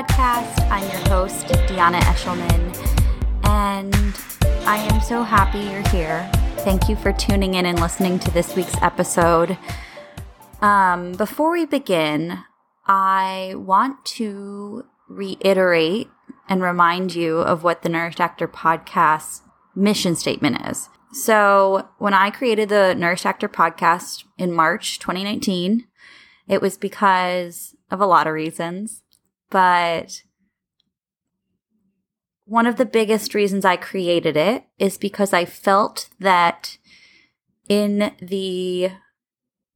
podcast. 0.00 0.58
I'm 0.70 0.82
your 0.84 1.08
host, 1.10 1.46
Dionna 1.68 2.00
Eshelman, 2.00 2.74
and 3.44 3.94
I 4.66 4.78
am 4.78 4.98
so 5.02 5.22
happy 5.22 5.58
you're 5.58 5.86
here. 5.90 6.26
Thank 6.60 6.88
you 6.88 6.96
for 6.96 7.12
tuning 7.12 7.52
in 7.52 7.66
and 7.66 7.78
listening 7.78 8.18
to 8.20 8.30
this 8.30 8.56
week's 8.56 8.80
episode. 8.80 9.58
Um, 10.62 11.12
before 11.12 11.50
we 11.50 11.66
begin, 11.66 12.38
I 12.86 13.52
want 13.56 14.02
to 14.16 14.86
reiterate 15.06 16.08
and 16.48 16.62
remind 16.62 17.14
you 17.14 17.40
of 17.40 17.62
what 17.62 17.82
the 17.82 17.90
Nourished 17.90 18.20
Actor 18.20 18.48
podcast 18.48 19.42
mission 19.74 20.16
statement 20.16 20.66
is. 20.66 20.88
So, 21.12 21.90
when 21.98 22.14
I 22.14 22.30
created 22.30 22.70
the 22.70 22.94
Nourished 22.94 23.26
Actor 23.26 23.50
podcast 23.50 24.24
in 24.38 24.50
March 24.50 24.98
2019, 24.98 25.86
it 26.48 26.62
was 26.62 26.78
because 26.78 27.76
of 27.90 28.00
a 28.00 28.06
lot 28.06 28.26
of 28.26 28.32
reasons, 28.32 29.02
but 29.50 30.22
one 32.44 32.66
of 32.66 32.76
the 32.76 32.84
biggest 32.84 33.34
reasons 33.34 33.64
I 33.64 33.76
created 33.76 34.36
it 34.36 34.64
is 34.78 34.98
because 34.98 35.32
I 35.32 35.44
felt 35.44 36.08
that 36.18 36.78
in 37.68 38.12
the 38.20 38.90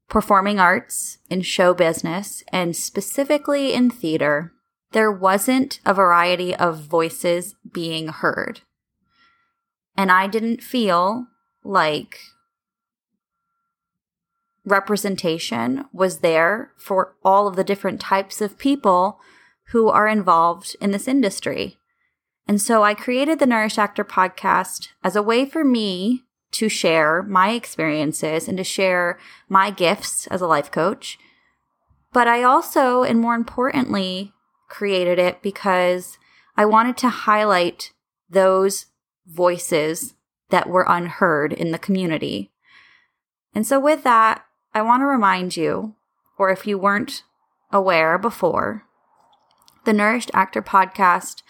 performing 0.08 0.58
arts, 0.58 1.18
in 1.30 1.42
show 1.42 1.74
business, 1.74 2.42
and 2.48 2.74
specifically 2.74 3.72
in 3.72 3.90
theater, 3.90 4.52
there 4.92 5.10
wasn't 5.10 5.80
a 5.84 5.94
variety 5.94 6.54
of 6.54 6.80
voices 6.80 7.54
being 7.72 8.08
heard. 8.08 8.62
And 9.96 10.10
I 10.10 10.26
didn't 10.26 10.62
feel 10.62 11.28
like 11.62 12.18
representation 14.64 15.84
was 15.92 16.18
there 16.18 16.72
for 16.76 17.14
all 17.24 17.46
of 17.46 17.56
the 17.56 17.64
different 17.64 18.00
types 18.00 18.40
of 18.40 18.58
people 18.58 19.20
who 19.68 19.88
are 19.88 20.08
involved 20.08 20.76
in 20.80 20.90
this 20.90 21.08
industry. 21.08 21.76
And 22.46 22.60
so 22.60 22.82
I 22.82 22.94
created 22.94 23.38
the 23.38 23.46
Nourish 23.46 23.78
Actor 23.78 24.04
podcast 24.04 24.88
as 25.02 25.16
a 25.16 25.22
way 25.22 25.46
for 25.46 25.64
me 25.64 26.24
to 26.52 26.68
share 26.68 27.22
my 27.22 27.50
experiences 27.50 28.46
and 28.46 28.56
to 28.58 28.64
share 28.64 29.18
my 29.48 29.70
gifts 29.70 30.26
as 30.28 30.40
a 30.40 30.46
life 30.46 30.70
coach. 30.70 31.18
But 32.12 32.28
I 32.28 32.42
also, 32.42 33.02
and 33.02 33.18
more 33.18 33.34
importantly, 33.34 34.32
created 34.68 35.18
it 35.18 35.42
because 35.42 36.16
I 36.56 36.64
wanted 36.64 36.96
to 36.98 37.08
highlight 37.08 37.92
those 38.30 38.86
voices 39.26 40.14
that 40.50 40.68
were 40.68 40.86
unheard 40.88 41.52
in 41.52 41.72
the 41.72 41.78
community. 41.78 42.52
And 43.54 43.66
so, 43.66 43.80
with 43.80 44.04
that, 44.04 44.44
I 44.72 44.82
want 44.82 45.00
to 45.00 45.06
remind 45.06 45.56
you, 45.56 45.94
or 46.38 46.50
if 46.50 46.66
you 46.66 46.78
weren't 46.78 47.22
aware 47.72 48.18
before, 48.18 48.84
the 49.84 49.92
Nourished 49.92 50.30
Actor 50.34 50.62
podcast 50.62 51.42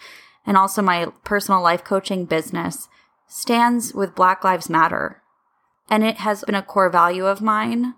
and 0.45 0.57
also 0.57 0.81
my 0.81 1.07
personal 1.23 1.61
life 1.61 1.83
coaching 1.83 2.25
business 2.25 2.87
stands 3.27 3.93
with 3.93 4.15
Black 4.15 4.43
Lives 4.43 4.69
Matter. 4.69 5.21
And 5.89 6.03
it 6.03 6.17
has 6.17 6.43
been 6.43 6.55
a 6.55 6.61
core 6.61 6.89
value 6.89 7.25
of 7.25 7.41
mine 7.41 7.95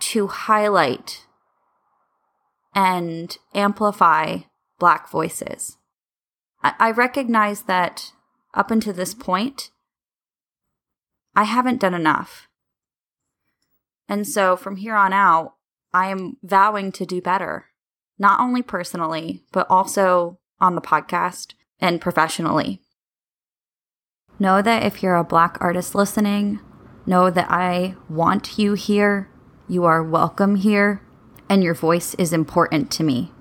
to 0.00 0.26
highlight 0.26 1.26
and 2.74 3.36
amplify 3.54 4.38
Black 4.78 5.08
voices. 5.08 5.78
I, 6.62 6.90
recognize 6.90 7.62
that 7.62 8.12
up 8.54 8.70
until 8.70 8.94
this 8.94 9.14
point, 9.14 9.70
I 11.36 11.44
haven't 11.44 11.80
done 11.80 11.92
enough. 11.92 12.48
And 14.08 14.26
so 14.26 14.56
from 14.56 14.76
here 14.76 14.94
on 14.94 15.12
out, 15.12 15.54
I 15.92 16.08
am 16.08 16.38
vowing 16.42 16.90
to 16.92 17.04
do 17.04 17.20
better, 17.20 17.66
not 18.18 18.40
only 18.40 18.62
personally, 18.62 19.42
but 19.52 19.66
also 19.68 20.38
on 20.60 20.74
the 20.74 20.80
podcast 20.80 21.54
and 21.80 22.00
professionally. 22.00 22.80
Know 24.38 24.62
that 24.62 24.82
if 24.82 25.02
you're 25.02 25.16
a 25.16 25.24
Black 25.24 25.58
artist 25.60 25.94
listening, 25.94 26.60
know 27.06 27.30
that 27.30 27.50
I 27.50 27.94
want 28.08 28.58
you 28.58 28.74
here, 28.74 29.28
you 29.68 29.84
are 29.84 30.02
welcome 30.02 30.56
here, 30.56 31.02
and 31.48 31.62
your 31.62 31.74
voice 31.74 32.14
is 32.14 32.32
important 32.32 32.90
to 32.92 33.04
me. 33.04 33.32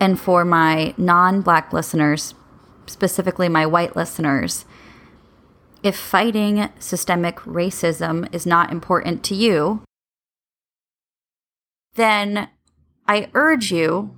And 0.00 0.20
for 0.20 0.44
my 0.44 0.94
non 0.96 1.40
Black 1.40 1.72
listeners, 1.72 2.34
specifically 2.86 3.48
my 3.48 3.66
white 3.66 3.96
listeners, 3.96 4.64
if 5.82 5.96
fighting 5.96 6.68
systemic 6.78 7.36
racism 7.40 8.32
is 8.34 8.46
not 8.46 8.72
important 8.72 9.22
to 9.24 9.34
you, 9.34 9.82
then 11.94 12.48
I 13.08 13.30
urge 13.32 13.72
you 13.72 14.14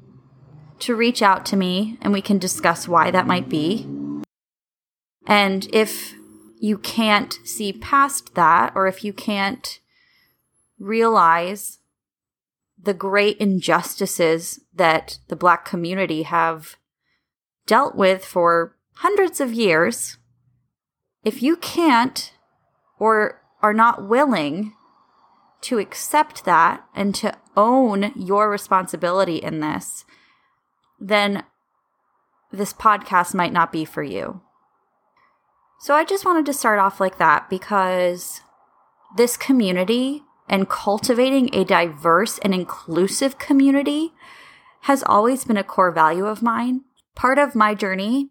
to 0.81 0.97
reach 0.97 1.23
out 1.23 1.47
to 1.47 1.57
me 1.57 1.97
and 2.03 2.13
we 2.13 2.21
can 2.21 2.39
discuss 2.39 2.89
why 2.89 3.13
that 3.13 3.27
might 3.27 3.49
be. 3.49 3.87
And 5.27 5.69
if 5.73 6.15
you 6.59 6.77
can't 6.77 7.39
see 7.45 7.73
past 7.73 8.35
that, 8.35 8.73
or 8.75 8.89
if 8.89 9.05
you 9.05 9.13
can't 9.13 9.79
realize 10.79 11.79
the 12.83 12.95
great 12.95 13.39
injustices 13.39 14.61
that 14.75 15.19
the 15.29 15.37
Black 15.37 15.65
community 15.65 16.25
have 16.25 16.77
dealt 17.67 17.95
with 17.95 18.25
for 18.25 18.77
hundreds 18.97 19.41
of 19.41 19.53
years, 19.53 20.19
if 21.25 21.43
you 21.43 21.57
can't 21.57 22.33
or 22.99 23.41
are 23.63 23.75
not 23.75 24.09
willing 24.09 24.75
to 25.63 25.79
accept 25.79 26.45
that 26.45 26.85
and 26.95 27.15
to 27.17 27.37
own 27.57 28.13
your 28.17 28.51
responsibility 28.51 29.37
in 29.37 29.61
this, 29.61 30.05
then 30.99 31.45
this 32.53 32.73
podcast 32.73 33.35
might 33.35 33.53
not 33.53 33.73
be 33.73 33.85
for 33.85 34.03
you. 34.03 34.41
So 35.81 35.95
I 35.95 36.05
just 36.05 36.25
wanted 36.25 36.47
to 36.47 36.53
start 36.53 36.79
off 36.79 37.01
like 37.01 37.19
that 37.19 37.49
because 37.49 38.43
this 39.17 39.37
community 39.37 40.23
and 40.49 40.69
cultivating 40.69 41.55
a 41.55 41.65
diverse 41.65 42.39
and 42.39 42.53
inclusive 42.53 43.39
community 43.39 44.13
has 44.83 45.03
always 45.07 45.45
been 45.45 45.57
a 45.57 45.65
core 45.65 45.93
value 45.93 46.27
of 46.27 46.43
mine. 46.43 46.83
Part 47.15 47.39
of 47.39 47.55
my 47.55 47.75
journey 47.75 48.31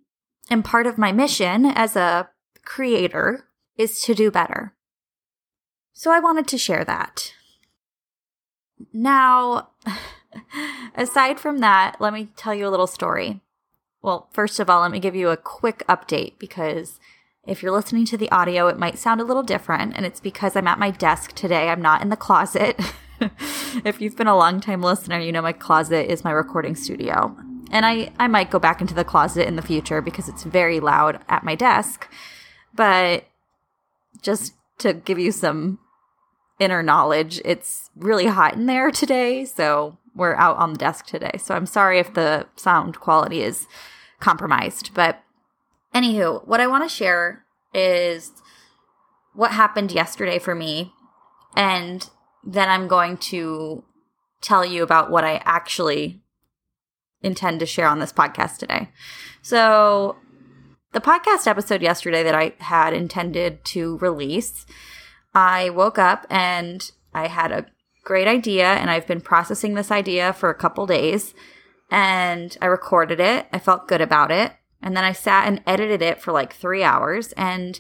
and 0.50 0.66
part 0.66 0.86
of 0.86 0.98
my 0.98 1.12
mission 1.12 1.66
as 1.66 1.96
a 1.96 2.30
creator 2.66 3.46
is 3.78 4.02
to 4.02 4.14
do 4.14 4.30
better. 4.30 4.74
So 6.00 6.12
I 6.12 6.20
wanted 6.22 6.48
to 6.48 6.58
share 6.58 6.86
that. 6.86 7.34
Now, 8.94 9.72
aside 10.96 11.42
from 11.42 11.58
that, 11.58 11.98
let 12.00 12.14
me 12.14 12.30
tell 12.38 12.56
you 12.56 12.66
a 12.66 12.70
little 12.70 12.88
story. 12.88 13.42
Well, 14.02 14.30
first 14.32 14.62
of 14.62 14.70
all, 14.70 14.80
let 14.80 14.92
me 14.92 15.02
give 15.02 15.14
you 15.14 15.28
a 15.28 15.36
quick 15.36 15.84
update 15.90 16.40
because 16.40 17.02
if 17.46 17.62
you're 17.62 17.74
listening 17.74 18.06
to 18.06 18.18
the 18.18 18.32
audio, 18.32 18.70
it 18.70 18.80
might 18.80 18.98
sound 18.98 19.20
a 19.20 19.26
little 19.26 19.44
different, 19.44 19.94
and 19.94 20.06
it's 20.06 20.22
because 20.22 20.56
I'm 20.56 20.70
at 20.70 20.80
my 20.80 20.90
desk 20.90 21.34
today. 21.34 21.68
I'm 21.68 21.82
not 21.82 22.02
in 22.02 22.08
the 22.08 22.16
closet. 22.16 22.80
if 23.84 24.00
you've 24.00 24.16
been 24.16 24.26
a 24.26 24.38
long 24.38 24.62
time 24.62 24.82
listener, 24.82 25.20
you 25.20 25.34
know 25.34 25.42
my 25.42 25.52
closet 25.52 26.10
is 26.10 26.24
my 26.24 26.32
recording 26.32 26.76
studio. 26.76 27.36
And 27.72 27.86
I, 27.86 28.14
I 28.18 28.30
might 28.30 28.52
go 28.52 28.58
back 28.58 28.80
into 28.80 28.94
the 28.94 29.04
closet 29.04 29.50
in 29.50 29.58
the 29.58 29.62
future 29.62 30.00
because 30.00 30.30
it's 30.30 30.44
very 30.44 30.80
loud 30.80 31.20
at 31.28 31.44
my 31.44 31.56
desk. 31.56 32.10
But 32.74 33.26
just 34.22 34.54
to 34.78 34.94
give 34.94 35.20
you 35.20 35.34
some 35.34 35.78
inner 36.60 36.84
knowledge, 36.84 37.42
it's 37.46 37.90
really 37.96 38.28
hot 38.28 38.56
in 38.56 38.66
there 38.66 38.92
today. 38.92 39.46
So 39.46 39.98
we're 40.16 40.36
out 40.36 40.58
on 40.58 40.74
the 40.74 40.80
desk 40.80 41.06
today. 41.06 41.32
So 41.38 41.56
I'm 41.56 41.66
sorry 41.66 42.00
if 42.00 42.14
the 42.14 42.48
sound 42.56 43.00
quality 43.00 43.42
is 43.42 43.68
compromised. 44.20 44.92
But 44.94 45.24
anywho, 45.96 46.46
what 46.48 46.60
I 46.60 46.68
want 46.68 46.84
to 46.84 46.94
share 46.94 47.46
is 47.74 48.32
what 49.34 49.52
happened 49.52 49.92
yesterday 49.92 50.40
for 50.40 50.54
me. 50.54 50.94
And 51.56 52.10
then 52.44 52.70
I'm 52.70 52.88
going 52.88 53.18
to 53.18 53.84
tell 54.42 54.66
you 54.66 54.84
about 54.84 55.10
what 55.10 55.24
I 55.24 55.42
actually 55.46 56.22
intend 57.22 57.60
to 57.60 57.66
share 57.66 57.88
on 57.88 58.00
this 58.00 58.14
podcast 58.14 58.58
today. 58.58 58.90
So 59.42 60.18
the 60.92 61.02
podcast 61.02 61.48
episode 61.48 61.82
yesterday 61.82 62.24
that 62.24 62.36
I 62.36 62.54
had 62.60 62.94
intended 62.94 63.64
to 63.66 63.98
release, 63.98 64.66
I 65.34 65.70
woke 65.70 65.98
up 66.00 66.26
and 66.30 66.90
I 67.14 67.28
had 67.28 67.52
a 67.52 67.66
great 68.04 68.28
idea, 68.28 68.66
and 68.66 68.90
I've 68.90 69.08
been 69.08 69.22
processing 69.22 69.74
this 69.74 69.92
idea 69.92 70.34
for 70.34 70.50
a 70.50 70.56
couple 70.56 70.88
days. 70.88 71.34
And 71.92 72.58
I 72.62 72.66
recorded 72.66 73.20
it. 73.20 73.48
I 73.52 73.60
felt 73.60 73.88
good 73.88 74.02
about 74.02 74.32
it. 74.32 74.54
And 74.82 74.96
then 74.96 75.04
I 75.04 75.12
sat 75.12 75.48
and 75.48 75.62
edited 75.66 76.02
it 76.02 76.22
for 76.22 76.32
like 76.32 76.54
three 76.54 76.84
hours. 76.84 77.34
And 77.34 77.80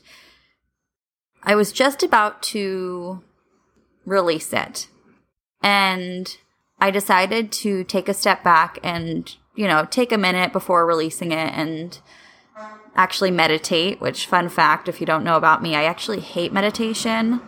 I 1.43 1.55
was 1.55 1.71
just 1.71 2.03
about 2.03 2.41
to 2.43 3.23
release 4.05 4.51
it. 4.51 4.87
And 5.61 6.37
I 6.79 6.91
decided 6.91 7.51
to 7.51 7.83
take 7.83 8.09
a 8.09 8.13
step 8.13 8.43
back 8.43 8.79
and, 8.83 9.33
you 9.55 9.67
know, 9.67 9.85
take 9.85 10.11
a 10.11 10.17
minute 10.17 10.51
before 10.51 10.85
releasing 10.85 11.31
it 11.31 11.53
and 11.53 11.99
actually 12.99 13.31
meditate, 13.31 14.01
which, 14.01 14.25
fun 14.25 14.49
fact, 14.49 14.89
if 14.89 14.99
you 14.99 15.07
don't 15.07 15.23
know 15.23 15.37
about 15.37 15.63
me, 15.63 15.73
I 15.73 15.85
actually 15.85 16.19
hate 16.19 16.51
meditation, 16.51 17.39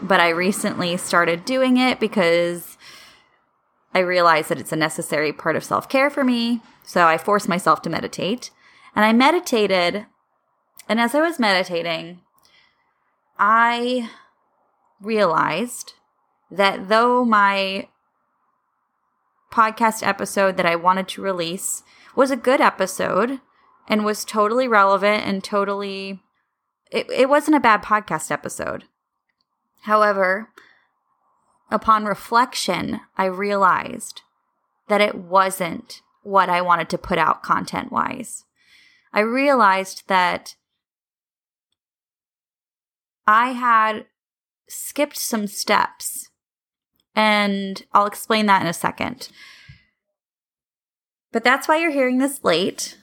but 0.00 0.20
I 0.20 0.30
recently 0.30 0.96
started 0.96 1.44
doing 1.44 1.76
it 1.76 2.00
because 2.00 2.78
I 3.92 3.98
realized 3.98 4.48
that 4.48 4.58
it's 4.58 4.72
a 4.72 4.76
necessary 4.76 5.34
part 5.34 5.54
of 5.54 5.62
self 5.64 5.86
care 5.86 6.08
for 6.08 6.24
me. 6.24 6.62
So 6.82 7.06
I 7.06 7.18
force 7.18 7.46
myself 7.46 7.82
to 7.82 7.90
meditate. 7.90 8.50
And 8.94 9.04
I 9.04 9.12
meditated. 9.12 10.06
And 10.88 10.98
as 10.98 11.14
I 11.14 11.20
was 11.20 11.38
meditating, 11.38 12.20
I 13.38 14.08
realized 14.98 15.92
that 16.50 16.88
though 16.88 17.22
my 17.22 17.88
podcast 19.52 20.06
episode 20.06 20.56
that 20.56 20.64
I 20.64 20.74
wanted 20.74 21.06
to 21.08 21.22
release 21.22 21.82
was 22.14 22.30
a 22.30 22.36
good 22.36 22.62
episode 22.62 23.40
and 23.88 24.04
was 24.04 24.24
totally 24.24 24.68
relevant 24.68 25.24
and 25.24 25.42
totally 25.42 26.20
it, 26.90 27.10
it 27.10 27.28
wasn't 27.28 27.56
a 27.56 27.60
bad 27.60 27.82
podcast 27.82 28.30
episode. 28.30 28.84
However, 29.82 30.50
upon 31.70 32.04
reflection, 32.04 33.00
I 33.16 33.26
realized 33.26 34.22
that 34.88 35.00
it 35.00 35.14
wasn't 35.14 36.02
what 36.22 36.48
I 36.48 36.60
wanted 36.60 36.88
to 36.90 36.98
put 36.98 37.18
out 37.18 37.42
content 37.42 37.92
wise. 37.92 38.44
I 39.12 39.20
realized 39.20 40.04
that 40.08 40.56
I 43.26 43.52
had 43.52 44.06
skipped 44.68 45.16
some 45.16 45.46
steps, 45.46 46.30
and 47.14 47.84
I'll 47.92 48.06
explain 48.06 48.46
that 48.46 48.62
in 48.62 48.68
a 48.68 48.72
second. 48.72 49.28
But 51.32 51.44
that's 51.44 51.66
why 51.68 51.78
you're 51.78 51.90
hearing 51.90 52.18
this 52.18 52.44
late. 52.44 52.98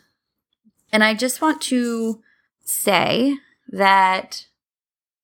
And 0.94 1.04
I 1.04 1.16
just 1.16 1.42
want 1.42 1.60
to 1.63 2.22
say 2.63 3.40
that 3.68 4.45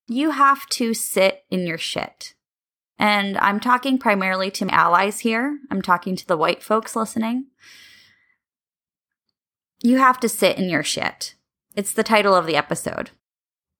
you 0.07 0.31
have 0.31 0.66
to 0.69 0.95
sit 0.95 1.44
in 1.51 1.68
your 1.68 1.77
shit. 1.77 2.33
And 2.98 3.38
I'm 3.38 3.60
talking 3.60 4.00
primarily 4.00 4.50
to 4.51 4.66
my 4.66 4.74
allies 4.74 5.19
here. 5.19 5.60
I'm 5.69 5.83
talking 5.83 6.16
to 6.16 6.27
the 6.27 6.36
white 6.36 6.63
folks 6.63 6.95
listening. 6.95 7.45
You 9.81 10.00
have 10.00 10.19
to 10.21 10.27
sit 10.27 10.57
in 10.57 10.69
your 10.69 10.83
shit. 10.83 11.36
It's 11.75 11.94
the 11.94 12.04
title 12.04 12.33
of 12.33 12.48
the 12.48 12.56
episode. 12.56 13.12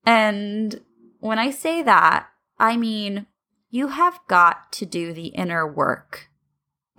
And 0.06 0.82
when 1.20 1.40
I 1.40 1.50
say 1.50 1.82
that, 1.82 2.28
I 2.60 2.78
mean 2.78 3.26
you 3.72 3.88
have 3.88 4.20
got 4.28 4.72
to 4.74 4.86
do 4.86 5.12
the 5.12 5.28
inner 5.30 5.68
work. 5.68 6.30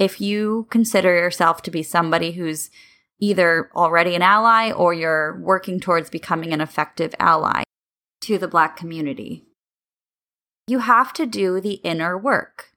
If 0.01 0.21
you 0.21 0.67
consider 0.69 1.15
yourself 1.15 1.63
to 1.63 1.71
be 1.71 1.85
somebody 1.85 2.33
who's 2.33 2.71
either 3.21 3.71
already 3.75 4.15
an 4.15 4.23
ally 4.23 4.73
or 4.73 4.93
you're 4.95 5.39
working 5.41 5.79
towards 5.79 6.11
becoming 6.11 6.53
an 6.53 6.61
effective 6.61 7.15
ally 7.19 7.63
to 8.23 8.39
the 8.39 8.49
Black 8.49 8.77
community, 8.77 9.47
you 10.67 10.81
have 10.81 11.13
to 11.13 11.27
do 11.27 11.61
the 11.61 11.75
inner 11.75 12.17
work. 12.19 12.71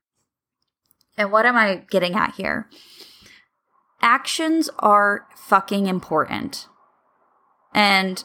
And 1.18 1.32
what 1.32 1.46
am 1.46 1.56
I 1.56 1.84
getting 1.90 2.16
at 2.16 2.36
here? 2.36 2.68
Actions 4.02 4.70
are 4.80 5.28
fucking 5.36 5.88
important. 5.88 6.68
And 7.74 8.24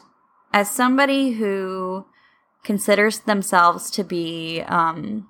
as 0.53 0.69
somebody 0.69 1.31
who 1.31 2.05
considers 2.63 3.19
themselves 3.19 3.89
to 3.91 4.03
be 4.03 4.61
um, 4.67 5.29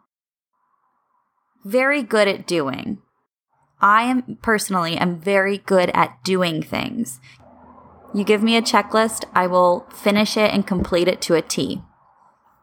very 1.64 2.02
good 2.02 2.28
at 2.28 2.48
doing, 2.48 3.02
I 3.82 4.04
am 4.04 4.38
personally 4.42 4.98
am 4.98 5.20
very 5.20 5.60
good 5.60 5.90
at 5.94 6.24
doing 6.24 6.62
things. 6.62 7.20
You 8.14 8.24
give 8.24 8.42
me 8.42 8.58
a 8.58 8.62
checklist, 8.62 9.26
I 9.34 9.48
will 9.48 9.86
finish 9.94 10.36
it 10.36 10.52
and 10.54 10.66
complete 10.66 11.08
it 11.08 11.22
to 11.22 11.36
a 11.36 11.42
T 11.42 11.82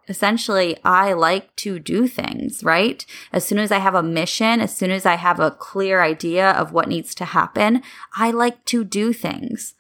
essentially 0.09 0.77
I 0.85 1.13
like 1.13 1.55
to 1.57 1.79
do 1.79 2.07
things, 2.07 2.63
right? 2.63 3.05
As 3.33 3.45
soon 3.45 3.59
as 3.59 3.73
I 3.73 3.79
have 3.79 3.95
a 3.95 4.03
mission, 4.03 4.61
as 4.61 4.75
soon 4.75 4.91
as 4.91 5.07
I 5.07 5.17
have 5.17 5.41
a 5.41 5.51
clear 5.51 6.03
idea 6.03 6.51
of 6.51 6.73
what 6.73 6.89
needs 6.89 7.15
to 7.17 7.25
happen, 7.25 7.83
I 8.15 8.31
like 8.31 8.65
to 8.67 8.85
do 8.85 9.13
things. 9.13 9.75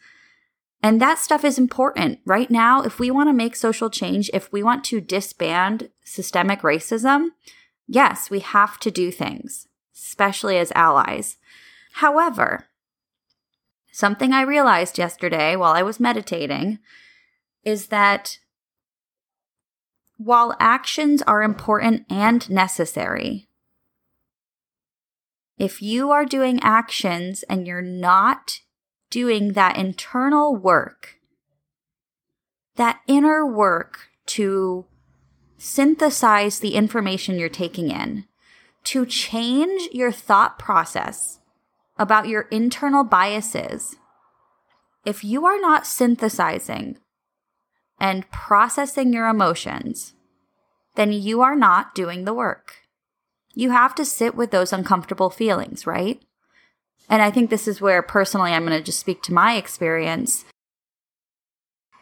And 0.82 1.00
that 1.00 1.18
stuff 1.18 1.44
is 1.44 1.58
important. 1.58 2.20
Right 2.24 2.50
now, 2.50 2.82
if 2.82 2.98
we 2.98 3.10
want 3.10 3.28
to 3.28 3.32
make 3.32 3.56
social 3.56 3.90
change, 3.90 4.30
if 4.32 4.52
we 4.52 4.62
want 4.62 4.84
to 4.84 5.00
disband 5.00 5.90
systemic 6.04 6.60
racism, 6.60 7.28
yes, 7.88 8.30
we 8.30 8.40
have 8.40 8.78
to 8.80 8.90
do 8.90 9.10
things, 9.10 9.66
especially 9.96 10.58
as 10.58 10.72
allies. 10.74 11.36
However, 11.94 12.66
something 13.92 14.32
I 14.32 14.42
realized 14.42 14.98
yesterday 14.98 15.56
while 15.56 15.72
I 15.72 15.82
was 15.82 15.98
meditating 15.98 16.78
is 17.64 17.86
that 17.86 18.38
while 20.18 20.54
actions 20.60 21.22
are 21.22 21.42
important 21.42 22.04
and 22.10 22.48
necessary, 22.50 23.48
if 25.58 25.80
you 25.80 26.10
are 26.10 26.24
doing 26.24 26.60
actions 26.62 27.42
and 27.44 27.66
you're 27.66 27.80
not 27.82 28.60
doing 29.10 29.54
that 29.54 29.76
internal 29.76 30.54
work, 30.54 31.14
that 32.76 33.00
inner 33.06 33.46
work 33.46 34.10
to 34.26 34.84
synthesize 35.56 36.58
the 36.58 36.74
information 36.74 37.38
you're 37.38 37.48
taking 37.48 37.90
in, 37.90 38.26
to 38.86 39.04
change 39.04 39.88
your 39.92 40.12
thought 40.12 40.58
process 40.58 41.40
about 41.98 42.28
your 42.28 42.42
internal 42.42 43.02
biases, 43.02 43.96
if 45.04 45.24
you 45.24 45.44
are 45.44 45.60
not 45.60 45.86
synthesizing 45.86 46.98
and 47.98 48.30
processing 48.30 49.12
your 49.12 49.28
emotions, 49.28 50.14
then 50.94 51.12
you 51.12 51.40
are 51.40 51.56
not 51.56 51.94
doing 51.94 52.24
the 52.24 52.34
work. 52.34 52.76
You 53.54 53.70
have 53.70 53.94
to 53.96 54.04
sit 54.04 54.34
with 54.34 54.50
those 54.50 54.72
uncomfortable 54.72 55.30
feelings, 55.30 55.86
right? 55.86 56.22
And 57.08 57.22
I 57.22 57.30
think 57.30 57.50
this 57.50 57.66
is 57.66 57.80
where 57.80 58.02
personally 58.02 58.52
I'm 58.52 58.66
going 58.66 58.78
to 58.78 58.84
just 58.84 59.00
speak 59.00 59.22
to 59.24 59.34
my 59.34 59.56
experience. 59.56 60.44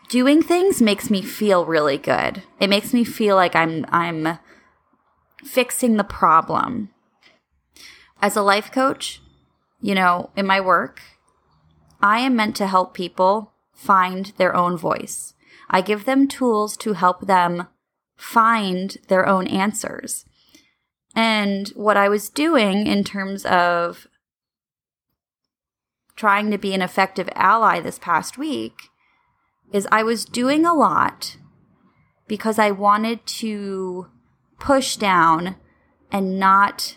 Doing 0.09 0.43
things 0.43 0.83
makes 0.83 1.09
me 1.09 1.23
feel 1.23 1.65
really 1.65 1.97
good. 1.97 2.43
It 2.61 2.69
makes 2.69 2.93
me 2.93 3.05
feel 3.05 3.37
like 3.37 3.57
I'm 3.57 3.87
I'm 3.89 4.39
fixing 5.45 5.97
the 5.97 6.05
problem. 6.05 6.91
As 8.21 8.37
a 8.37 8.43
life 8.43 8.73
coach, 8.73 9.21
you 9.81 9.95
know, 9.95 10.31
in 10.37 10.47
my 10.47 10.61
work, 10.61 11.03
I 12.01 12.21
am 12.21 12.37
meant 12.37 12.57
to 12.57 12.67
help 12.67 12.95
people 12.95 13.53
find 13.73 14.33
their 14.37 14.55
own 14.57 14.77
voice. 14.77 15.35
I 15.69 15.81
give 15.81 16.05
them 16.05 16.29
tools 16.29 16.77
to 16.79 16.95
help 16.95 17.27
them 17.27 17.69
find 18.17 18.97
their 19.09 19.27
own 19.27 19.47
answers. 19.47 20.25
And 21.15 21.69
what 21.71 21.97
I 21.97 22.09
was 22.09 22.29
doing 22.29 22.87
in 22.87 23.05
terms 23.05 23.45
of 23.45 24.07
trying 26.17 26.51
to 26.51 26.59
be 26.59 26.75
an 26.75 26.83
effective 26.83 27.29
ally 27.35 27.81
this 27.81 27.99
past 27.99 28.39
week 28.39 28.75
is 29.73 29.89
I 29.91 30.03
was 30.03 30.25
doing 30.25 30.65
a 30.65 30.75
lot 30.75 31.37
because 32.29 32.59
I 32.59 32.71
wanted 32.71 33.27
to 33.27 34.07
push 34.65 34.97
down 34.97 35.57
and 36.11 36.41
not 36.41 36.97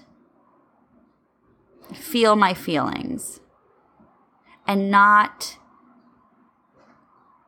feel 1.93 2.37
my 2.37 2.53
feelings 2.53 3.41
and 4.65 4.89
not 4.89 5.57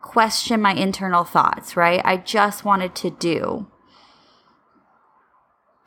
question 0.01 0.61
my 0.61 0.73
internal 0.73 1.23
thoughts, 1.23 1.77
right? 1.77 2.01
I 2.03 2.17
just 2.17 2.65
wanted 2.65 2.95
to 2.95 3.09
do. 3.09 3.67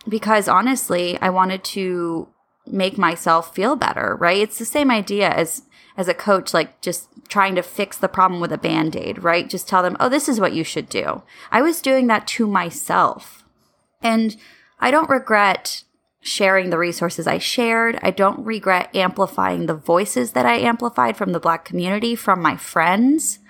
Because 0.09 0.49
honestly, 0.49 1.19
I 1.21 1.29
wanted 1.29 1.63
to 1.65 2.29
make 2.67 2.97
myself 2.97 3.55
feel 3.55 3.77
better, 3.77 4.17
right? 4.19 4.39
It's 4.39 4.59
the 4.59 4.65
same 4.65 4.91
idea 4.91 5.29
as 5.29 5.65
as 5.95 6.09
a 6.09 6.15
coach 6.15 6.55
like 6.55 6.81
just 6.81 7.07
trying 7.29 7.55
to 7.55 7.63
fix 7.63 7.99
the 7.99 8.09
problem 8.09 8.41
with 8.41 8.51
a 8.51 8.57
band-aid, 8.57 9.23
right? 9.23 9.51
Just 9.51 9.69
tell 9.69 9.83
them, 9.83 9.99
"Oh, 10.01 10.09
this 10.09 10.27
is 10.27 10.41
what 10.41 10.55
you 10.55 10.65
should 10.65 10.89
do." 10.89 11.23
I 11.51 11.61
was 11.61 11.83
doing 11.83 12.07
that 12.07 12.27
to 12.29 12.47
myself. 12.47 13.42
And 14.03 14.37
I 14.81 14.91
don't 14.91 15.09
regret 15.09 15.85
sharing 16.21 16.71
the 16.71 16.79
resources 16.79 17.27
I 17.27 17.39
shared. 17.39 17.99
I 18.03 18.11
don't 18.11 18.45
regret 18.45 18.95
amplifying 18.95 19.67
the 19.67 19.75
voices 19.75 20.33
that 20.33 20.47
I 20.47 20.59
amplified 20.59 21.17
from 21.17 21.33
the 21.33 21.41
black 21.41 21.65
community, 21.65 22.15
from 22.15 22.41
my 22.41 22.57
friends. 22.57 23.41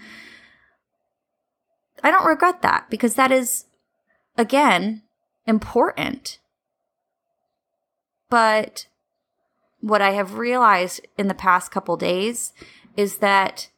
I 2.02 2.10
don't 2.10 2.26
regret 2.26 2.62
that 2.62 2.86
because 2.90 3.14
that 3.14 3.30
is, 3.30 3.66
again, 4.36 5.02
important. 5.46 6.38
But 8.30 8.86
what 9.80 10.00
I 10.00 10.12
have 10.12 10.38
realized 10.38 11.06
in 11.18 11.28
the 11.28 11.34
past 11.34 11.70
couple 11.70 11.96
days 11.96 12.52
is 12.96 13.18
that 13.18 13.68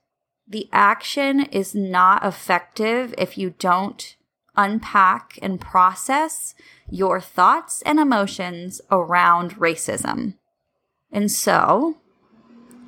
the 0.46 0.68
action 0.72 1.40
is 1.46 1.74
not 1.74 2.24
effective 2.24 3.14
if 3.18 3.36
you 3.36 3.54
don't 3.58 4.16
unpack 4.56 5.38
and 5.42 5.61
process 5.61 6.54
your 6.88 7.20
thoughts 7.20 7.82
and 7.82 7.99
emotions 7.99 8.80
around 8.90 9.56
racism. 9.56 10.34
And 11.11 11.30
so, 11.30 11.96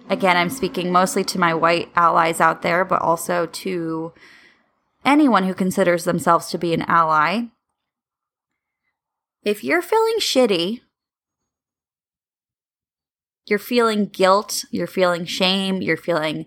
again, 0.09 0.37
I'm 0.37 0.51
speaking 0.51 0.93
mostly 0.93 1.25
to 1.25 1.39
my 1.39 1.55
white 1.55 1.91
allies 1.97 2.41
out 2.41 2.63
there, 2.63 2.85
but 2.85 3.03
also 3.03 3.47
to 3.47 4.13
anyone 5.05 5.45
who 5.45 5.55
considers 5.55 6.05
themselves 6.05 6.49
to 6.49 6.59
be 6.59 6.75
an 6.75 6.83
ally. 6.83 7.45
If 9.43 9.63
you're 9.63 9.83
feeling 9.83 10.17
shitty, 10.19 10.81
you're 13.47 13.61
feeling 13.61 14.07
guilt, 14.07 14.65
you're 14.73 14.89
feeling 14.89 15.25
shame, 15.25 15.81
you're 15.81 15.97
feeling 15.97 16.47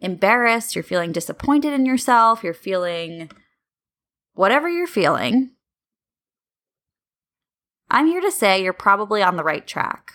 embarrassed, 0.00 0.76
you're 0.76 0.84
feeling 0.84 1.10
disappointed 1.10 1.72
in 1.72 1.84
yourself, 1.84 2.44
you're 2.44 2.54
feeling 2.54 3.28
whatever 4.38 4.68
you're 4.68 4.86
feeling, 4.86 5.34
mm-hmm. 5.34 5.52
I'm 7.90 8.06
here 8.06 8.20
to 8.20 8.30
say 8.30 8.62
you're 8.62 8.72
probably 8.72 9.20
on 9.20 9.36
the 9.36 9.42
right 9.42 9.66
track. 9.66 10.12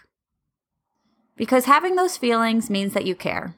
Because 1.35 1.65
having 1.65 1.97
those 1.97 2.15
feelings 2.15 2.69
means 2.69 2.93
that 2.93 3.05
you 3.05 3.15
care. 3.15 3.55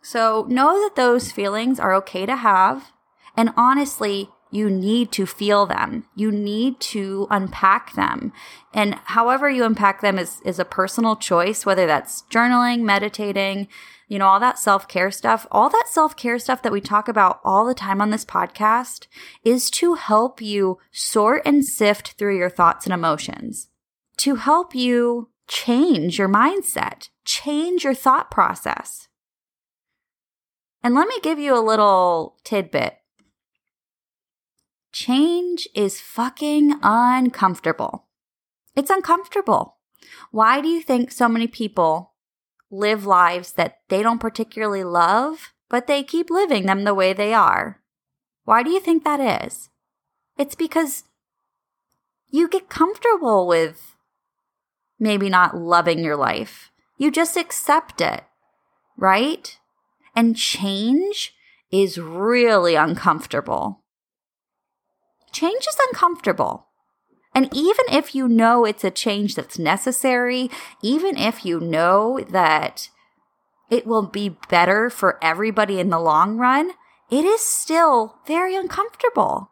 So 0.00 0.46
know 0.48 0.80
that 0.80 0.94
those 0.94 1.32
feelings 1.32 1.80
are 1.80 1.92
okay 1.94 2.24
to 2.24 2.36
have. 2.36 2.92
And 3.36 3.50
honestly, 3.56 4.28
you 4.52 4.70
need 4.70 5.10
to 5.12 5.26
feel 5.26 5.66
them. 5.66 6.04
You 6.14 6.30
need 6.30 6.78
to 6.80 7.26
unpack 7.30 7.94
them. 7.94 8.32
And 8.72 8.94
however 9.06 9.50
you 9.50 9.64
unpack 9.64 10.02
them 10.02 10.20
is, 10.20 10.40
is 10.44 10.60
a 10.60 10.64
personal 10.64 11.16
choice, 11.16 11.66
whether 11.66 11.86
that's 11.86 12.22
journaling, 12.30 12.82
meditating, 12.82 13.66
you 14.10 14.18
know, 14.18 14.26
all 14.26 14.40
that 14.40 14.58
self 14.58 14.88
care 14.88 15.10
stuff. 15.10 15.46
All 15.50 15.70
that 15.70 15.86
self 15.86 16.16
care 16.16 16.38
stuff 16.38 16.62
that 16.62 16.72
we 16.72 16.80
talk 16.80 17.08
about 17.08 17.40
all 17.44 17.64
the 17.64 17.74
time 17.74 18.02
on 18.02 18.10
this 18.10 18.24
podcast 18.24 19.06
is 19.44 19.70
to 19.70 19.94
help 19.94 20.42
you 20.42 20.78
sort 20.90 21.42
and 21.46 21.64
sift 21.64 22.12
through 22.18 22.36
your 22.36 22.50
thoughts 22.50 22.84
and 22.84 22.92
emotions, 22.92 23.68
to 24.18 24.34
help 24.34 24.74
you 24.74 25.30
change 25.46 26.18
your 26.18 26.28
mindset, 26.28 27.08
change 27.24 27.84
your 27.84 27.94
thought 27.94 28.30
process. 28.30 29.06
And 30.82 30.94
let 30.94 31.06
me 31.06 31.20
give 31.22 31.38
you 31.38 31.56
a 31.56 31.60
little 31.60 32.36
tidbit 32.42 32.96
Change 34.92 35.68
is 35.72 36.00
fucking 36.00 36.74
uncomfortable. 36.82 38.06
It's 38.74 38.90
uncomfortable. 38.90 39.76
Why 40.32 40.60
do 40.60 40.68
you 40.68 40.82
think 40.82 41.12
so 41.12 41.28
many 41.28 41.46
people 41.46 42.09
live 42.70 43.06
lives 43.06 43.52
that 43.52 43.78
they 43.88 44.02
don't 44.02 44.20
particularly 44.20 44.84
love, 44.84 45.52
but 45.68 45.86
they 45.86 46.02
keep 46.02 46.30
living 46.30 46.66
them 46.66 46.84
the 46.84 46.94
way 46.94 47.12
they 47.12 47.34
are? 47.34 47.80
Why 48.44 48.62
do 48.62 48.70
you 48.70 48.80
think 48.80 49.04
that 49.04 49.20
is? 49.44 49.68
It's 50.38 50.54
because 50.54 51.04
you 52.30 52.48
get 52.48 52.68
comfortable 52.68 53.46
with 53.46 53.94
maybe 54.98 55.28
not 55.28 55.56
loving 55.56 56.00
your 56.00 56.16
life. 56.16 56.70
You 56.96 57.10
just 57.10 57.36
accept 57.36 58.00
it, 58.00 58.24
right? 58.96 59.58
And 60.14 60.36
change 60.36 61.34
is 61.70 61.98
really 61.98 62.74
uncomfortable 62.74 63.80
change 65.32 65.66
is 65.68 65.76
uncomfortable. 65.88 66.66
And 67.34 67.48
even 67.52 67.84
if 67.90 68.14
you 68.14 68.28
know 68.28 68.64
it's 68.64 68.84
a 68.84 68.90
change 68.90 69.34
that's 69.34 69.58
necessary, 69.58 70.50
even 70.82 71.16
if 71.16 71.44
you 71.44 71.60
know 71.60 72.20
that 72.30 72.90
it 73.70 73.86
will 73.86 74.06
be 74.06 74.36
better 74.48 74.90
for 74.90 75.18
everybody 75.22 75.78
in 75.78 75.90
the 75.90 76.00
long 76.00 76.36
run, 76.36 76.72
it 77.10 77.24
is 77.24 77.40
still 77.40 78.16
very 78.26 78.56
uncomfortable. 78.56 79.50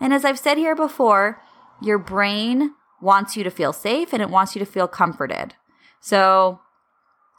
And 0.00 0.14
as 0.14 0.24
I've 0.24 0.38
said 0.38 0.58
here 0.58 0.76
before, 0.76 1.42
your 1.82 1.98
brain 1.98 2.74
wants 3.00 3.36
you 3.36 3.44
to 3.44 3.50
feel 3.50 3.72
safe 3.72 4.12
and 4.12 4.22
it 4.22 4.30
wants 4.30 4.54
you 4.54 4.58
to 4.60 4.70
feel 4.70 4.88
comforted. 4.88 5.54
So 6.00 6.60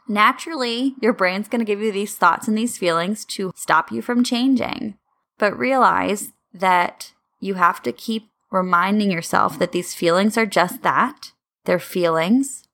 naturally, 0.08 0.94
your 1.00 1.12
brain's 1.12 1.48
going 1.48 1.60
to 1.60 1.64
give 1.64 1.80
you 1.80 1.92
these 1.92 2.14
thoughts 2.16 2.48
and 2.48 2.56
these 2.56 2.78
feelings 2.78 3.24
to 3.26 3.52
stop 3.56 3.90
you 3.90 4.02
from 4.02 4.24
changing. 4.24 4.98
But 5.38 5.58
realize 5.58 6.32
that 6.52 7.12
you 7.38 7.54
have 7.54 7.82
to 7.82 7.92
keep 7.92 8.29
reminding 8.50 9.10
yourself 9.10 9.58
that 9.58 9.72
these 9.72 9.94
feelings 9.94 10.36
are 10.36 10.46
just 10.46 10.82
that 10.82 11.32
they're 11.64 11.78
feelings. 11.78 12.64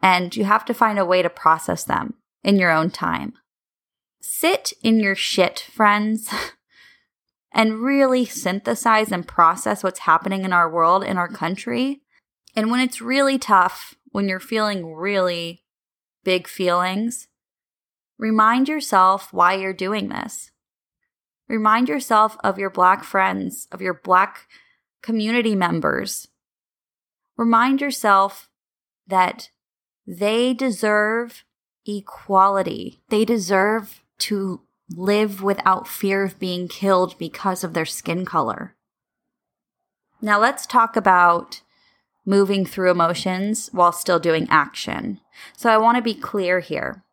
And 0.00 0.34
you 0.36 0.44
have 0.44 0.64
to 0.64 0.74
find 0.74 0.98
a 0.98 1.04
way 1.04 1.22
to 1.22 1.30
process 1.30 1.84
them 1.84 2.14
in 2.42 2.58
your 2.58 2.70
own 2.70 2.90
time. 2.90 3.34
Sit 4.20 4.72
in 4.82 5.00
your 5.00 5.14
shit, 5.14 5.60
friends, 5.60 6.28
and 7.52 7.80
really 7.80 8.24
synthesize 8.24 9.12
and 9.12 9.26
process 9.26 9.82
what's 9.82 10.00
happening 10.00 10.44
in 10.44 10.52
our 10.52 10.70
world, 10.70 11.04
in 11.04 11.16
our 11.16 11.28
country. 11.28 12.02
And 12.56 12.70
when 12.70 12.80
it's 12.80 13.00
really 13.00 13.38
tough, 13.38 13.94
when 14.10 14.28
you're 14.28 14.40
feeling 14.40 14.94
really 14.94 15.64
big 16.24 16.46
feelings, 16.46 17.28
remind 18.18 18.68
yourself 18.68 19.32
why 19.32 19.54
you're 19.54 19.72
doing 19.72 20.08
this. 20.08 20.51
Remind 21.52 21.86
yourself 21.86 22.38
of 22.42 22.58
your 22.58 22.70
Black 22.70 23.04
friends, 23.04 23.68
of 23.70 23.82
your 23.82 23.92
Black 23.92 24.48
community 25.02 25.54
members. 25.54 26.28
Remind 27.36 27.82
yourself 27.82 28.48
that 29.06 29.50
they 30.06 30.54
deserve 30.54 31.44
equality. 31.84 33.02
They 33.10 33.26
deserve 33.26 34.02
to 34.20 34.62
live 34.88 35.42
without 35.42 35.86
fear 35.86 36.24
of 36.24 36.38
being 36.38 36.68
killed 36.68 37.18
because 37.18 37.62
of 37.62 37.74
their 37.74 37.84
skin 37.84 38.24
color. 38.24 38.74
Now, 40.22 40.40
let's 40.40 40.66
talk 40.66 40.96
about 40.96 41.60
moving 42.24 42.64
through 42.64 42.92
emotions 42.92 43.68
while 43.72 43.92
still 43.92 44.18
doing 44.18 44.46
action. 44.48 45.20
So, 45.54 45.68
I 45.68 45.76
want 45.76 45.96
to 45.98 46.02
be 46.02 46.14
clear 46.14 46.60
here. 46.60 47.04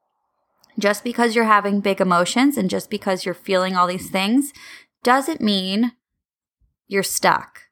Just 0.79 1.03
because 1.03 1.35
you're 1.35 1.45
having 1.45 1.81
big 1.81 1.99
emotions 1.99 2.57
and 2.57 2.69
just 2.69 2.89
because 2.89 3.25
you're 3.25 3.33
feeling 3.33 3.75
all 3.75 3.87
these 3.87 4.09
things 4.09 4.53
doesn't 5.03 5.41
mean 5.41 5.91
you're 6.87 7.03
stuck. 7.03 7.63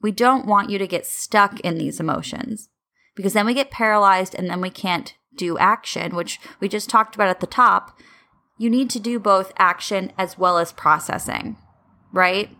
We 0.00 0.10
don't 0.10 0.46
want 0.46 0.70
you 0.70 0.78
to 0.78 0.86
get 0.86 1.06
stuck 1.06 1.60
in 1.60 1.78
these 1.78 2.00
emotions 2.00 2.68
because 3.14 3.32
then 3.32 3.46
we 3.46 3.54
get 3.54 3.70
paralyzed 3.70 4.34
and 4.34 4.48
then 4.48 4.60
we 4.60 4.70
can't 4.70 5.14
do 5.36 5.58
action, 5.58 6.14
which 6.14 6.40
we 6.60 6.68
just 6.68 6.88
talked 6.88 7.14
about 7.14 7.28
at 7.28 7.40
the 7.40 7.46
top. 7.46 7.98
You 8.58 8.70
need 8.70 8.90
to 8.90 9.00
do 9.00 9.18
both 9.18 9.52
action 9.58 10.12
as 10.16 10.38
well 10.38 10.58
as 10.58 10.72
processing, 10.72 11.56
right? 12.12 12.50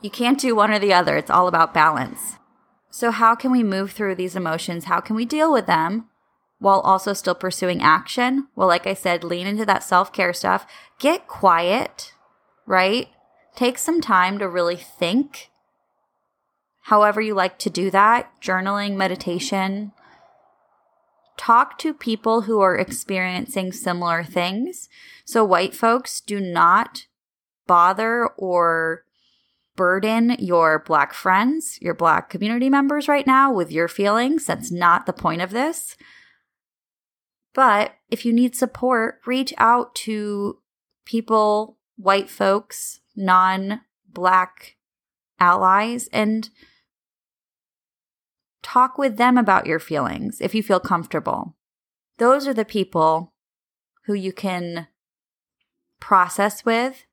You 0.00 0.10
can't 0.10 0.40
do 0.40 0.54
one 0.54 0.70
or 0.70 0.78
the 0.78 0.92
other. 0.92 1.16
It's 1.16 1.30
all 1.30 1.48
about 1.48 1.74
balance. 1.74 2.36
So, 2.90 3.10
how 3.10 3.34
can 3.34 3.50
we 3.50 3.62
move 3.62 3.92
through 3.92 4.14
these 4.14 4.36
emotions? 4.36 4.84
How 4.84 5.00
can 5.00 5.16
we 5.16 5.24
deal 5.24 5.52
with 5.52 5.66
them 5.66 6.08
while 6.58 6.80
also 6.80 7.12
still 7.12 7.34
pursuing 7.34 7.82
action. 7.82 8.48
Well, 8.54 8.68
like 8.68 8.86
I 8.86 8.94
said, 8.94 9.24
lean 9.24 9.46
into 9.46 9.66
that 9.66 9.82
self 9.82 10.12
care 10.12 10.32
stuff. 10.32 10.66
Get 10.98 11.26
quiet, 11.26 12.12
right? 12.66 13.08
Take 13.54 13.78
some 13.78 14.00
time 14.00 14.38
to 14.38 14.48
really 14.48 14.76
think. 14.76 15.50
However, 16.82 17.20
you 17.20 17.34
like 17.34 17.58
to 17.60 17.70
do 17.70 17.90
that 17.90 18.30
journaling, 18.40 18.94
meditation. 18.94 19.92
Talk 21.36 21.78
to 21.78 21.94
people 21.94 22.42
who 22.42 22.60
are 22.60 22.76
experiencing 22.76 23.72
similar 23.72 24.22
things. 24.22 24.88
So, 25.24 25.44
white 25.44 25.74
folks 25.74 26.20
do 26.20 26.40
not 26.40 27.06
bother 27.66 28.28
or 28.36 29.04
burden 29.76 30.36
your 30.38 30.78
black 30.78 31.12
friends, 31.12 31.78
your 31.80 31.94
black 31.94 32.30
community 32.30 32.68
members 32.68 33.08
right 33.08 33.26
now 33.26 33.52
with 33.52 33.72
your 33.72 33.88
feelings. 33.88 34.46
That's 34.46 34.70
not 34.70 35.06
the 35.06 35.12
point 35.12 35.42
of 35.42 35.50
this. 35.50 35.96
But 37.54 37.94
if 38.10 38.24
you 38.24 38.32
need 38.32 38.56
support, 38.56 39.20
reach 39.26 39.54
out 39.56 39.94
to 39.96 40.58
people, 41.04 41.78
white 41.96 42.28
folks, 42.28 43.00
non 43.16 43.80
black 44.12 44.76
allies, 45.38 46.08
and 46.12 46.50
talk 48.62 48.98
with 48.98 49.16
them 49.16 49.38
about 49.38 49.66
your 49.66 49.78
feelings 49.78 50.40
if 50.40 50.54
you 50.54 50.62
feel 50.62 50.80
comfortable. 50.80 51.56
Those 52.18 52.48
are 52.48 52.54
the 52.54 52.64
people 52.64 53.32
who 54.06 54.14
you 54.14 54.32
can 54.32 54.88
process 56.00 56.64
with. 56.64 57.06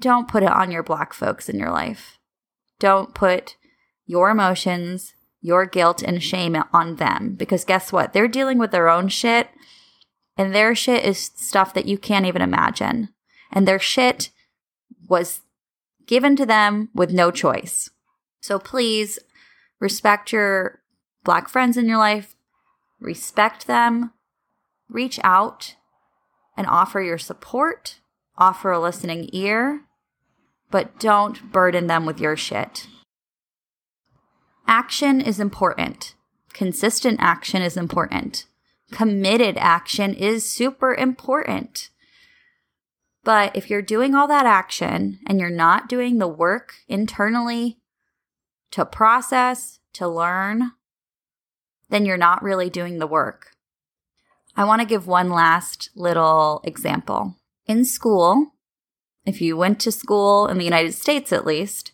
Don't 0.00 0.28
put 0.28 0.42
it 0.42 0.50
on 0.50 0.70
your 0.70 0.82
black 0.82 1.12
folks 1.12 1.48
in 1.48 1.58
your 1.58 1.70
life. 1.70 2.18
Don't 2.78 3.14
put 3.14 3.56
your 4.06 4.30
emotions 4.30 5.14
your 5.40 5.66
guilt 5.66 6.02
and 6.02 6.22
shame 6.22 6.56
on 6.72 6.96
them 6.96 7.34
because 7.34 7.64
guess 7.64 7.92
what? 7.92 8.12
They're 8.12 8.28
dealing 8.28 8.58
with 8.58 8.70
their 8.70 8.88
own 8.88 9.08
shit 9.08 9.48
and 10.36 10.54
their 10.54 10.74
shit 10.74 11.04
is 11.04 11.30
stuff 11.36 11.74
that 11.74 11.86
you 11.86 11.98
can't 11.98 12.26
even 12.26 12.42
imagine. 12.42 13.08
And 13.50 13.66
their 13.66 13.78
shit 13.78 14.30
was 15.08 15.40
given 16.06 16.36
to 16.36 16.46
them 16.46 16.90
with 16.94 17.12
no 17.12 17.30
choice. 17.30 17.90
So 18.40 18.58
please 18.58 19.18
respect 19.80 20.32
your 20.32 20.80
black 21.24 21.48
friends 21.48 21.76
in 21.76 21.88
your 21.88 21.98
life, 21.98 22.36
respect 23.00 23.66
them, 23.66 24.12
reach 24.88 25.18
out 25.22 25.74
and 26.56 26.66
offer 26.66 27.00
your 27.00 27.18
support, 27.18 28.00
offer 28.36 28.72
a 28.72 28.80
listening 28.80 29.28
ear, 29.32 29.82
but 30.70 30.98
don't 31.00 31.52
burden 31.52 31.86
them 31.86 32.06
with 32.06 32.20
your 32.20 32.36
shit. 32.36 32.86
Action 34.68 35.22
is 35.22 35.40
important. 35.40 36.14
Consistent 36.52 37.18
action 37.22 37.62
is 37.62 37.74
important. 37.74 38.44
Committed 38.92 39.56
action 39.56 40.12
is 40.12 40.46
super 40.46 40.94
important. 40.94 41.88
But 43.24 43.56
if 43.56 43.70
you're 43.70 43.80
doing 43.80 44.14
all 44.14 44.28
that 44.28 44.44
action 44.44 45.20
and 45.26 45.40
you're 45.40 45.48
not 45.48 45.88
doing 45.88 46.18
the 46.18 46.28
work 46.28 46.74
internally 46.86 47.78
to 48.72 48.84
process, 48.84 49.80
to 49.94 50.06
learn, 50.06 50.72
then 51.88 52.04
you're 52.04 52.18
not 52.18 52.42
really 52.42 52.68
doing 52.68 52.98
the 52.98 53.06
work. 53.06 53.52
I 54.54 54.64
want 54.64 54.82
to 54.82 54.86
give 54.86 55.06
one 55.06 55.30
last 55.30 55.88
little 55.96 56.60
example. 56.62 57.36
In 57.66 57.86
school, 57.86 58.52
if 59.24 59.40
you 59.40 59.56
went 59.56 59.80
to 59.80 59.92
school 59.92 60.46
in 60.46 60.58
the 60.58 60.64
United 60.64 60.92
States 60.92 61.32
at 61.32 61.46
least, 61.46 61.92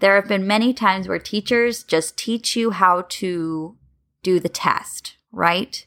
there 0.00 0.14
have 0.14 0.28
been 0.28 0.46
many 0.46 0.72
times 0.72 1.08
where 1.08 1.18
teachers 1.18 1.82
just 1.82 2.16
teach 2.16 2.56
you 2.56 2.70
how 2.70 3.04
to 3.08 3.76
do 4.22 4.38
the 4.38 4.48
test, 4.48 5.16
right? 5.32 5.84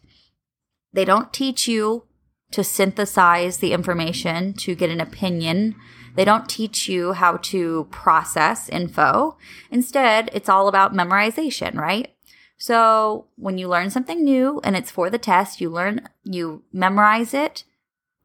They 0.93 1.05
don't 1.05 1.31
teach 1.31 1.67
you 1.67 2.05
to 2.51 2.63
synthesize 2.63 3.57
the 3.57 3.71
information 3.71 4.53
to 4.53 4.75
get 4.75 4.89
an 4.89 4.99
opinion. 4.99 5.75
They 6.15 6.25
don't 6.25 6.49
teach 6.49 6.89
you 6.89 7.13
how 7.13 7.37
to 7.37 7.87
process 7.91 8.67
info. 8.67 9.37
Instead, 9.69 10.29
it's 10.33 10.49
all 10.49 10.67
about 10.67 10.93
memorization, 10.93 11.75
right? 11.75 12.13
So 12.57 13.27
when 13.37 13.57
you 13.57 13.69
learn 13.69 13.89
something 13.89 14.23
new 14.23 14.59
and 14.63 14.75
it's 14.75 14.91
for 14.91 15.09
the 15.09 15.17
test, 15.17 15.61
you 15.61 15.69
learn, 15.69 16.07
you 16.23 16.63
memorize 16.73 17.33
it, 17.33 17.63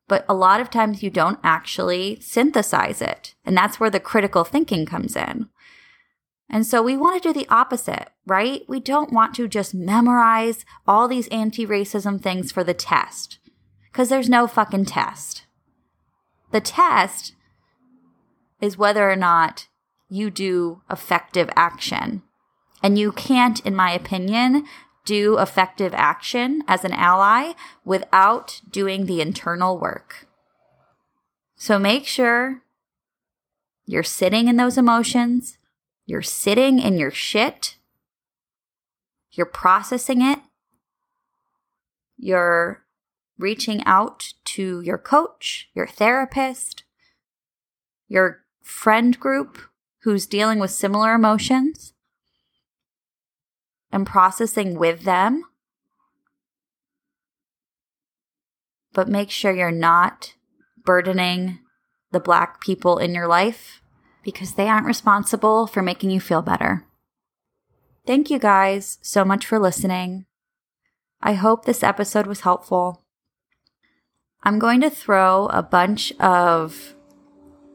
but 0.08 0.26
a 0.28 0.34
lot 0.34 0.60
of 0.60 0.70
times 0.70 1.02
you 1.02 1.10
don't 1.10 1.38
actually 1.42 2.18
synthesize 2.20 3.00
it. 3.00 3.34
And 3.44 3.56
that's 3.56 3.78
where 3.78 3.90
the 3.90 4.00
critical 4.00 4.44
thinking 4.44 4.84
comes 4.84 5.16
in. 5.16 5.48
And 6.48 6.66
so 6.66 6.82
we 6.82 6.96
want 6.96 7.20
to 7.20 7.28
do 7.28 7.32
the 7.32 7.48
opposite, 7.48 8.08
right? 8.26 8.62
We 8.68 8.80
don't 8.80 9.12
want 9.12 9.34
to 9.34 9.48
just 9.48 9.74
memorize 9.74 10.64
all 10.86 11.08
these 11.08 11.28
anti 11.28 11.66
racism 11.66 12.20
things 12.20 12.52
for 12.52 12.62
the 12.62 12.74
test 12.74 13.38
because 13.90 14.08
there's 14.08 14.28
no 14.28 14.46
fucking 14.46 14.84
test. 14.84 15.46
The 16.52 16.60
test 16.60 17.34
is 18.60 18.78
whether 18.78 19.10
or 19.10 19.16
not 19.16 19.68
you 20.08 20.30
do 20.30 20.82
effective 20.90 21.50
action. 21.56 22.22
And 22.82 22.98
you 22.98 23.10
can't, 23.10 23.58
in 23.60 23.74
my 23.74 23.90
opinion, 23.90 24.64
do 25.04 25.38
effective 25.38 25.94
action 25.94 26.62
as 26.68 26.84
an 26.84 26.92
ally 26.92 27.52
without 27.84 28.60
doing 28.70 29.06
the 29.06 29.20
internal 29.20 29.78
work. 29.78 30.28
So 31.56 31.78
make 31.78 32.06
sure 32.06 32.62
you're 33.86 34.02
sitting 34.02 34.48
in 34.48 34.56
those 34.56 34.76
emotions, 34.76 35.58
you're 36.06 36.22
sitting 36.22 36.78
in 36.78 36.96
your 36.96 37.10
shit, 37.10 37.76
you're 39.32 39.44
processing 39.44 40.22
it, 40.22 40.38
you're 42.16 42.84
reaching 43.36 43.84
out 43.84 44.32
to 44.44 44.80
your 44.80 44.96
coach, 44.96 45.68
your 45.74 45.86
therapist, 45.86 46.84
your 48.08 48.44
friend 48.62 49.18
group 49.18 49.60
who's 50.02 50.26
dealing 50.26 50.60
with 50.60 50.70
similar 50.70 51.12
emotions 51.12 51.92
and 53.90 54.06
processing 54.06 54.78
with 54.78 55.02
them. 55.02 55.42
But 58.92 59.08
make 59.08 59.30
sure 59.30 59.52
you're 59.52 59.70
not 59.70 60.34
burdening 60.82 61.58
the 62.12 62.20
black 62.20 62.60
people 62.60 62.98
in 62.98 63.12
your 63.12 63.26
life 63.26 63.82
because 64.26 64.54
they 64.54 64.68
aren't 64.68 64.86
responsible 64.86 65.68
for 65.68 65.82
making 65.82 66.10
you 66.10 66.20
feel 66.20 66.42
better. 66.42 66.84
Thank 68.04 68.28
you 68.28 68.40
guys 68.40 68.98
so 69.00 69.24
much 69.24 69.46
for 69.46 69.60
listening. 69.60 70.26
I 71.22 71.34
hope 71.34 71.64
this 71.64 71.84
episode 71.84 72.26
was 72.26 72.40
helpful. 72.40 73.04
I'm 74.42 74.58
going 74.58 74.80
to 74.80 74.90
throw 74.90 75.46
a 75.46 75.62
bunch 75.62 76.12
of 76.18 76.96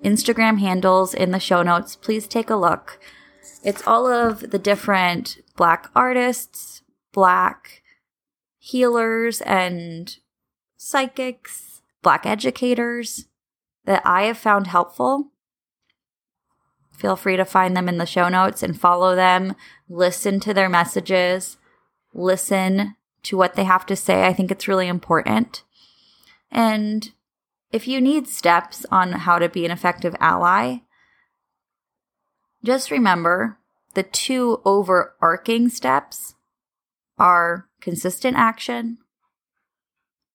Instagram 0.04 0.60
handles 0.60 1.14
in 1.14 1.32
the 1.32 1.40
show 1.40 1.64
notes. 1.64 1.96
Please 1.96 2.28
take 2.28 2.50
a 2.50 2.58
look. 2.58 3.00
It's 3.64 3.88
all 3.88 4.06
of 4.06 4.52
the 4.52 4.60
different 4.60 5.38
Black 5.56 5.90
artists, 5.96 6.82
Black 7.14 7.82
healers 8.58 9.40
and 9.42 10.18
psychics, 10.76 11.82
Black 12.02 12.26
educators 12.26 13.28
that 13.86 14.02
I 14.06 14.24
have 14.24 14.38
found 14.38 14.68
helpful. 14.68 15.31
Feel 17.02 17.16
free 17.16 17.36
to 17.36 17.46
find 17.46 17.76
them 17.76 17.90
in 17.90 17.98
the 17.98 18.06
show 18.06 18.30
notes 18.30 18.62
and 18.62 18.80
follow 18.80 19.16
them, 19.16 19.56
listen 19.90 20.40
to 20.42 20.54
their 20.54 20.70
messages, 20.70 21.58
listen 22.14 22.96
to 23.24 23.36
what 23.36 23.56
they 23.56 23.64
have 23.64 23.88
to 23.88 23.96
say. 23.96 24.28
I 24.28 24.34
think 24.34 24.52
it's 24.52 24.68
really 24.68 24.88
important. 24.88 25.64
And 26.52 27.12
if 27.72 27.88
you 27.88 28.00
need 28.00 28.28
steps 28.28 28.86
on 28.92 29.14
how 29.14 29.40
to 29.40 29.50
be 29.50 29.66
an 29.66 29.72
effective 29.72 30.16
ally, 30.20 30.82
just 32.64 32.92
remember 32.92 33.58
the 33.96 34.04
two 34.04 34.62
overarching 34.64 35.70
steps 35.70 36.36
are 37.18 37.68
consistent 37.82 38.38
action 38.38 39.00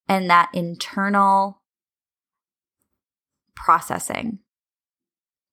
and 0.08 0.28
that 0.28 0.50
internal 0.52 1.60
processing. 3.54 4.40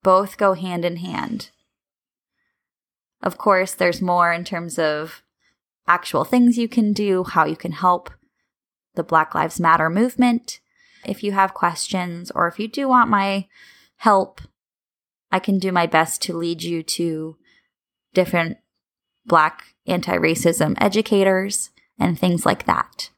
Both 0.03 0.37
go 0.37 0.53
hand 0.53 0.85
in 0.85 0.97
hand. 0.97 1.49
Of 3.21 3.37
course, 3.37 3.73
there's 3.73 4.01
more 4.01 4.33
in 4.33 4.43
terms 4.43 4.77
of 4.77 5.23
actual 5.87 6.25
things 6.25 6.57
you 6.57 6.67
can 6.67 6.93
do, 6.93 7.23
how 7.23 7.45
you 7.45 7.55
can 7.55 7.71
help 7.71 8.11
the 8.95 9.03
Black 9.03 9.33
Lives 9.33 9.59
Matter 9.59 9.89
movement. 9.89 10.59
If 11.05 11.23
you 11.23 11.31
have 11.31 11.53
questions 11.53 12.31
or 12.31 12.47
if 12.47 12.59
you 12.59 12.67
do 12.67 12.87
want 12.87 13.09
my 13.09 13.47
help, 13.97 14.41
I 15.31 15.39
can 15.39 15.57
do 15.57 15.71
my 15.71 15.87
best 15.87 16.21
to 16.23 16.37
lead 16.37 16.63
you 16.63 16.83
to 16.83 17.37
different 18.13 18.57
Black 19.25 19.73
anti 19.87 20.15
racism 20.15 20.75
educators 20.79 21.69
and 21.97 22.19
things 22.19 22.45
like 22.45 22.65
that. 22.65 23.09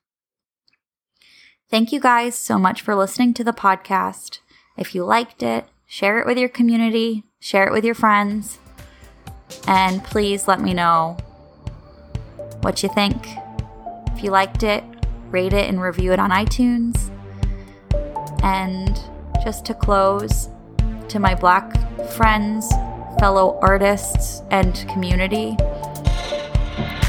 Thank 1.70 1.92
you 1.92 2.00
guys 2.00 2.36
so 2.36 2.60
much 2.60 2.82
for 2.82 2.96
listening 2.96 3.34
to 3.34 3.44
the 3.44 3.54
podcast. 3.54 4.40
If 4.78 4.94
you 4.94 5.04
liked 5.04 5.42
it, 5.42 5.68
share 5.96 6.20
it 6.20 6.26
with 6.26 6.38
your 6.38 6.50
community, 6.50 7.24
share 7.40 7.66
it 7.66 7.72
with 7.72 7.86
your 7.86 7.96
friends, 7.96 8.60
and 9.66 10.04
please 10.04 10.46
let 10.46 10.60
me 10.60 10.74
know 10.74 11.16
what 12.64 12.84
you 12.84 12.90
think. 12.90 13.16
If 14.12 14.22
you 14.22 14.30
liked 14.30 14.62
it, 14.62 14.84
rate 15.30 15.54
it 15.54 15.70
and 15.70 15.82
review 15.82 16.12
it 16.12 16.20
on 16.20 16.32
iTunes. 16.32 17.10
And 18.44 19.00
just 19.42 19.64
to 19.68 19.74
close, 19.74 20.50
to 21.08 21.20
my 21.20 21.34
black 21.34 21.72
friends, 22.12 22.70
fellow 23.18 23.58
artists, 23.62 24.42
and 24.52 24.76
community, 24.90 25.56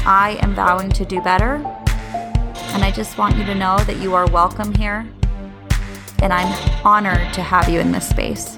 I 0.05 0.39
am 0.41 0.55
vowing 0.55 0.91
to 0.91 1.03
do 1.03 1.21
better. 1.21 1.55
And 1.55 2.85
I 2.85 2.91
just 2.95 3.17
want 3.17 3.35
you 3.35 3.43
to 3.47 3.53
know 3.53 3.77
that 3.79 3.97
you 3.97 4.15
are 4.15 4.31
welcome 4.31 4.73
here. 4.73 5.05
And 6.19 6.31
I'm 6.31 6.85
honored 6.85 7.33
to 7.33 7.41
have 7.41 7.67
you 7.67 7.81
in 7.81 7.91
this 7.91 8.07
space. 8.07 8.55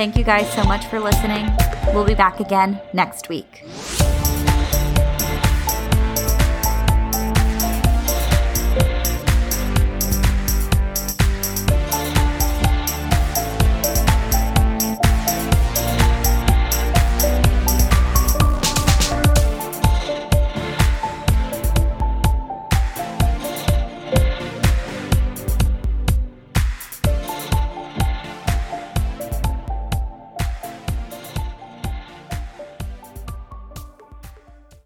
Thank 0.00 0.16
you 0.16 0.24
guys 0.24 0.50
so 0.54 0.64
much 0.64 0.86
for 0.86 0.98
listening. 0.98 1.46
We'll 1.92 2.06
be 2.06 2.14
back 2.14 2.40
again 2.40 2.80
next 2.94 3.28
week. 3.28 3.66